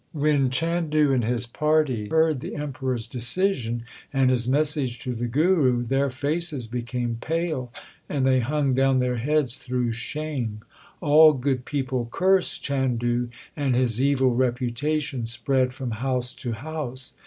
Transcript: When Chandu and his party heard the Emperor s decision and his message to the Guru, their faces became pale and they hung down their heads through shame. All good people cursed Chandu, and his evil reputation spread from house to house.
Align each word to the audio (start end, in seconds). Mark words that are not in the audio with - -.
When 0.13 0.49
Chandu 0.49 1.13
and 1.13 1.23
his 1.23 1.45
party 1.45 2.09
heard 2.09 2.39
the 2.39 2.55
Emperor 2.55 2.95
s 2.95 3.05
decision 3.05 3.83
and 4.11 4.31
his 4.31 4.47
message 4.49 4.97
to 5.01 5.13
the 5.13 5.27
Guru, 5.27 5.83
their 5.83 6.09
faces 6.09 6.65
became 6.65 7.19
pale 7.21 7.71
and 8.09 8.25
they 8.25 8.39
hung 8.39 8.73
down 8.73 8.97
their 8.97 9.17
heads 9.17 9.57
through 9.59 9.91
shame. 9.91 10.61
All 11.01 11.33
good 11.33 11.65
people 11.65 12.07
cursed 12.09 12.63
Chandu, 12.63 13.29
and 13.55 13.75
his 13.75 14.01
evil 14.01 14.33
reputation 14.33 15.23
spread 15.25 15.71
from 15.71 15.91
house 15.91 16.33
to 16.33 16.53
house. 16.53 17.13